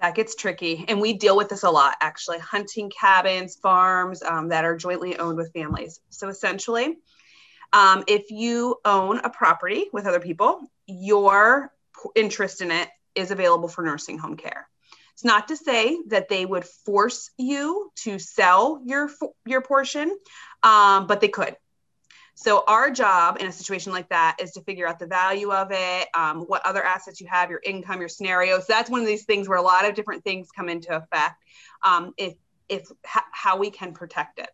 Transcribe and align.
that 0.00 0.14
gets 0.14 0.34
tricky. 0.34 0.84
And 0.88 1.00
we 1.00 1.14
deal 1.14 1.36
with 1.36 1.48
this 1.48 1.62
a 1.62 1.70
lot, 1.70 1.96
actually, 2.00 2.38
hunting 2.38 2.90
cabins, 2.90 3.56
farms 3.56 4.22
um, 4.22 4.48
that 4.48 4.64
are 4.64 4.76
jointly 4.76 5.18
owned 5.18 5.38
with 5.38 5.52
families. 5.52 6.00
So 6.10 6.28
essentially, 6.28 6.98
um, 7.72 8.04
if 8.06 8.30
you 8.30 8.76
own 8.84 9.18
a 9.18 9.30
property 9.30 9.86
with 9.92 10.06
other 10.06 10.20
people, 10.20 10.60
your 10.86 11.72
interest 12.14 12.60
in 12.60 12.70
it 12.70 12.88
is 13.14 13.30
available 13.30 13.68
for 13.68 13.82
nursing 13.82 14.18
home 14.18 14.36
care. 14.36 14.68
It's 15.14 15.24
not 15.24 15.48
to 15.48 15.56
say 15.56 15.98
that 16.08 16.28
they 16.28 16.44
would 16.44 16.64
force 16.64 17.30
you 17.38 17.90
to 18.04 18.18
sell 18.18 18.82
your 18.84 19.08
your 19.46 19.62
portion, 19.62 20.14
um, 20.62 21.06
but 21.06 21.22
they 21.22 21.28
could. 21.28 21.56
So 22.38 22.64
our 22.68 22.90
job 22.90 23.38
in 23.40 23.46
a 23.46 23.52
situation 23.52 23.92
like 23.92 24.10
that 24.10 24.36
is 24.40 24.52
to 24.52 24.60
figure 24.60 24.86
out 24.86 24.98
the 24.98 25.06
value 25.06 25.52
of 25.52 25.68
it, 25.70 26.08
um, 26.12 26.42
what 26.42 26.64
other 26.66 26.84
assets 26.84 27.18
you 27.18 27.26
have, 27.28 27.48
your 27.48 27.62
income, 27.64 27.98
your 27.98 28.10
scenario. 28.10 28.58
So 28.58 28.66
that's 28.68 28.90
one 28.90 29.00
of 29.00 29.06
these 29.06 29.24
things 29.24 29.48
where 29.48 29.56
a 29.56 29.62
lot 29.62 29.88
of 29.88 29.94
different 29.94 30.22
things 30.22 30.50
come 30.54 30.68
into 30.68 30.94
effect. 30.94 31.42
Um, 31.82 32.12
if 32.18 32.34
if 32.68 32.88
how 33.04 33.56
we 33.56 33.70
can 33.70 33.94
protect 33.94 34.38
it. 34.38 34.50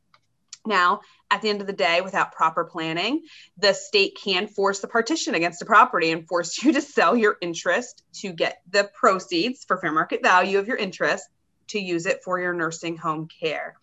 Now, 0.64 1.00
at 1.28 1.42
the 1.42 1.48
end 1.48 1.60
of 1.60 1.66
the 1.66 1.72
day, 1.72 2.02
without 2.02 2.30
proper 2.32 2.62
planning, 2.64 3.22
the 3.56 3.72
state 3.72 4.16
can 4.22 4.46
force 4.46 4.78
the 4.78 4.86
partition 4.86 5.34
against 5.34 5.60
a 5.62 5.64
property 5.64 6.12
and 6.12 6.28
force 6.28 6.56
you 6.62 6.72
to 6.74 6.80
sell 6.80 7.16
your 7.16 7.36
interest 7.40 8.04
to 8.20 8.32
get 8.32 8.62
the 8.70 8.88
proceeds 8.94 9.64
for 9.64 9.76
fair 9.78 9.90
market 9.90 10.22
value 10.22 10.60
of 10.60 10.68
your 10.68 10.76
interest 10.76 11.28
to 11.68 11.80
use 11.80 12.06
it 12.06 12.22
for 12.22 12.38
your 12.38 12.52
nursing 12.52 12.96
home 12.96 13.26
care 13.40 13.74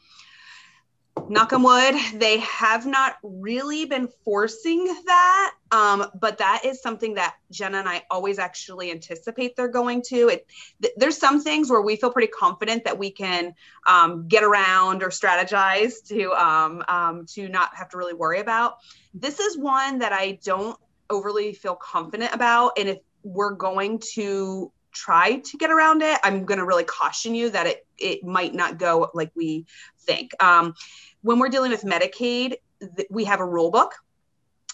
knock 1.28 1.54
on 1.54 1.64
wood, 1.64 1.96
they 2.16 2.40
have 2.40 2.86
not 2.86 3.18
really 3.24 3.86
been 3.86 4.08
forcing 4.24 4.86
that. 5.06 5.54
Um, 5.72 6.08
but 6.20 6.38
that 6.40 6.62
is 6.66 6.82
something 6.82 7.16
that 7.16 7.36
Jenna 7.52 7.80
and 7.80 7.90
I 7.90 8.04
always 8.10 8.40
actually 8.40 8.92
anticipate 8.92 9.56
they're 9.56 9.68
going 9.68 10.02
to. 10.08 10.30
It, 10.30 10.48
th- 10.82 10.94
there's 10.98 11.18
some 11.18 11.42
things 11.42 11.70
where 11.70 11.82
we 11.82 11.96
feel 11.96 12.12
pretty 12.12 12.32
confident 12.32 12.84
that 12.86 12.98
we 12.98 13.12
can 13.12 13.54
um, 13.88 14.28
get 14.28 14.44
around 14.44 15.04
or 15.04 15.10
strategize 15.10 16.06
to 16.08 16.32
um, 16.34 16.84
um 16.88 17.26
to 17.28 17.48
not 17.50 17.76
have 17.76 17.90
to 17.90 17.98
really 17.98 18.14
worry 18.14 18.40
about. 18.40 18.78
This 19.14 19.40
is 19.40 19.58
one 19.58 20.00
that 20.00 20.14
I 20.14 20.40
don't 20.44 20.78
overly 21.10 21.54
feel 21.54 21.76
confident 21.76 22.34
about, 22.34 22.74
and 22.78 22.90
if 22.90 23.00
we're 23.24 23.54
going 23.54 24.00
to 24.14 24.72
try 24.92 25.40
to 25.40 25.58
get 25.58 25.72
around 25.72 26.02
it, 26.02 26.20
I'm 26.24 26.46
going 26.46 26.60
to 26.60 26.66
really 26.66 26.84
caution 26.84 27.36
you 27.36 27.50
that 27.52 27.68
it 27.68 27.86
it 27.98 28.24
might 28.24 28.54
not 28.54 28.78
go 28.78 29.10
like 29.14 29.32
we 29.36 29.66
think. 30.02 30.32
Um, 30.42 30.74
when 31.22 31.40
we're 31.40 31.50
dealing 31.50 31.72
with 31.72 31.84
Medicaid, 31.84 32.56
th- 32.96 33.08
we 33.10 33.26
have 33.26 33.40
a 33.40 33.46
rule 33.46 33.72
book, 33.72 33.94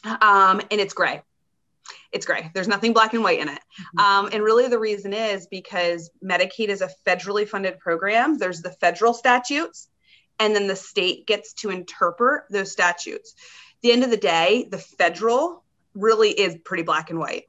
um, 0.04 0.62
and 0.72 0.80
it's 0.80 0.94
gray. 0.94 1.22
It's 2.12 2.26
gray. 2.26 2.50
There's 2.54 2.68
nothing 2.68 2.94
black 2.94 3.14
and 3.14 3.24
white 3.24 3.40
in 3.40 3.50
it. 3.50 3.60
Mm-hmm. 3.60 4.00
Um, 4.00 4.30
and 4.32 4.44
really, 4.44 4.68
the 4.68 4.80
reason 4.80 5.14
is 5.14 5.48
because 5.48 6.10
Medicaid 6.24 6.70
is 6.70 6.82
a 6.82 6.90
federally 7.06 7.48
funded 7.48 7.80
program. 7.80 8.38
There's 8.38 8.62
the 8.62 8.72
federal 8.72 9.14
statutes, 9.14 9.90
and 10.40 10.56
then 10.56 10.68
the 10.68 10.76
state 10.76 11.28
gets 11.28 11.54
to 11.54 11.70
interpret 11.70 12.44
those 12.50 12.72
statutes. 12.72 13.36
At 13.38 13.82
the 13.82 13.92
end 13.92 14.04
of 14.04 14.10
the 14.10 14.18
day, 14.18 14.68
the 14.70 14.78
federal 14.78 15.64
really 15.94 16.30
is 16.30 16.58
pretty 16.64 16.84
black 16.84 17.10
and 17.10 17.20
white. 17.20 17.46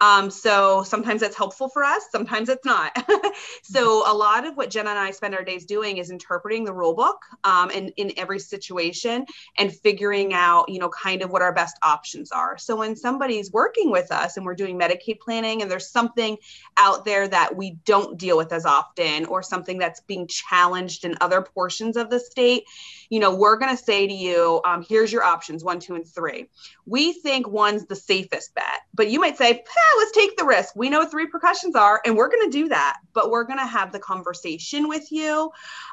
Um, 0.00 0.30
so 0.30 0.82
sometimes 0.82 1.22
that's 1.22 1.36
helpful 1.36 1.68
for 1.68 1.82
us, 1.82 2.02
sometimes 2.10 2.50
it's 2.50 2.64
not. 2.66 2.92
so 3.62 4.10
a 4.10 4.12
lot 4.14 4.46
of 4.46 4.54
what 4.56 4.68
Jenna 4.68 4.90
and 4.90 4.98
I 4.98 5.10
spend 5.10 5.34
our 5.34 5.42
days 5.42 5.64
doing 5.64 5.96
is 5.96 6.10
interpreting 6.10 6.64
the 6.64 6.72
rule 6.74 6.94
book 6.94 7.16
um, 7.44 7.70
in, 7.70 7.88
in 7.96 8.12
every 8.18 8.38
situation 8.38 9.24
and 9.58 9.74
figuring 9.74 10.34
out, 10.34 10.68
you 10.68 10.78
know, 10.78 10.90
kind 10.90 11.22
of 11.22 11.30
what 11.30 11.40
our 11.40 11.52
best 11.52 11.78
options 11.82 12.30
are. 12.30 12.58
So 12.58 12.76
when 12.76 12.94
somebody's 12.94 13.50
working 13.50 13.90
with 13.90 14.12
us 14.12 14.36
and 14.36 14.44
we're 14.44 14.54
doing 14.54 14.78
Medicaid 14.78 15.18
planning 15.20 15.62
and 15.62 15.70
there's 15.70 15.88
something 15.90 16.36
out 16.76 17.06
there 17.06 17.26
that 17.26 17.56
we 17.56 17.78
don't 17.86 18.18
deal 18.18 18.36
with 18.36 18.52
as 18.52 18.66
often 18.66 19.24
or 19.26 19.42
something 19.42 19.78
that's 19.78 20.00
being 20.00 20.26
challenged 20.26 21.06
in 21.06 21.16
other 21.22 21.40
portions 21.40 21.96
of 21.96 22.10
the 22.10 22.20
state, 22.20 22.64
you 23.08 23.20
know, 23.20 23.34
we're 23.34 23.56
going 23.56 23.74
to 23.74 23.82
say 23.82 24.06
to 24.06 24.12
you, 24.12 24.60
um, 24.64 24.84
here's 24.86 25.12
your 25.12 25.22
options 25.22 25.64
one, 25.64 25.80
two, 25.80 25.94
and 25.94 26.06
three. 26.06 26.48
We 26.84 27.12
think 27.12 27.48
one's 27.48 27.86
the 27.86 27.96
safest 27.96 28.54
bet, 28.54 28.82
but 28.94 29.08
you 29.08 29.20
might 29.20 29.38
say, 29.38 29.64
let's 29.98 30.12
take 30.12 30.36
the 30.36 30.44
risk. 30.44 30.74
We 30.76 30.90
know 30.90 30.98
what 30.98 31.10
the 31.10 31.16
repercussions 31.16 31.74
are, 31.74 32.00
and 32.04 32.16
we're 32.16 32.28
going 32.28 32.50
to 32.50 32.58
do 32.58 32.68
that. 32.68 32.98
But 33.12 33.30
we're 33.30 33.44
going 33.44 33.58
to 33.58 33.66
have 33.66 33.92
the 33.92 33.98
conversation 33.98 34.88
with 34.88 35.10
you. 35.10 35.50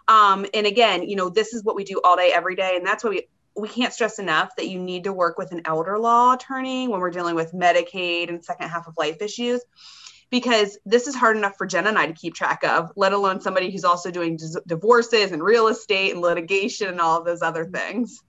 Um, 0.08 0.46
and 0.54 0.66
again, 0.66 1.08
you 1.08 1.16
know, 1.16 1.30
this 1.30 1.54
is 1.54 1.64
what 1.64 1.76
we 1.76 1.84
do 1.84 2.02
all 2.04 2.16
day, 2.18 2.31
every 2.34 2.56
day, 2.56 2.76
and 2.76 2.86
that's 2.86 3.04
what 3.04 3.12
we 3.12 3.28
we 3.56 3.68
can't 3.68 3.94
stress 3.94 4.18
enough 4.18 4.56
that 4.58 4.68
you 4.68 4.80
need 4.80 5.04
to 5.04 5.14
work 5.14 5.38
with 5.38 5.52
an 5.52 5.62
elder 5.66 6.00
law 6.00 6.34
attorney 6.34 6.88
when 6.88 7.00
we're 7.00 7.12
dealing 7.12 7.36
with 7.36 7.54
Medicaid 7.54 8.30
and 8.30 8.44
second 8.44 8.70
half 8.70 8.88
of 8.88 8.96
life 8.98 9.22
issues 9.22 9.62
because 10.31 10.80
this 10.84 11.06
is 11.06 11.14
hard 11.14 11.38
enough 11.38 11.56
for 11.60 11.68
Jen 11.68 11.86
and 11.86 11.96
I 11.96 12.08
to 12.08 12.14
keep 12.14 12.34
track 12.34 12.64
of, 12.64 12.92
let 12.96 13.14
alone 13.14 13.40
somebody 13.40 13.70
who's 13.70 13.84
also 13.84 14.10
doing 14.10 14.40
divorces 14.66 15.31
and 15.31 15.44
real 15.44 15.68
estate 15.68 16.12
and 16.12 16.22
litigation 16.22 16.88
and 16.88 17.00
all 17.00 17.20
of 17.20 17.25
those 17.25 17.44
other 17.44 17.66
things. 17.66 18.24